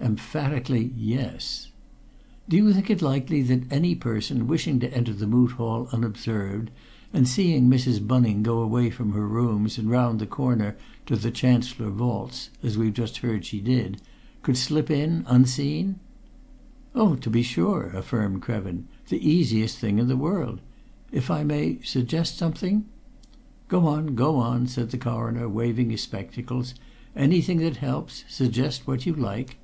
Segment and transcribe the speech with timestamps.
[0.00, 1.70] "Emphatically yes."
[2.46, 6.70] "Do you think it likely that any person wishing to enter the Moot Hall unobserved
[7.14, 8.06] and seeing Mrs.
[8.06, 10.76] Bunning go away from her rooms and round the corner
[11.06, 14.02] to the Chancellor Vaults as we've just heard she did
[14.42, 15.94] could slip in unseen?"
[16.94, 18.84] "Oh, to be sure!" affirmed Krevin.
[19.08, 20.60] "The easiest thing in the world!
[21.12, 22.84] If I may suggest something?"
[23.68, 26.74] "Go on, go on!" said the Coroner, waving his spectacles.
[27.16, 29.56] "Anything that helps suggest whatever you like."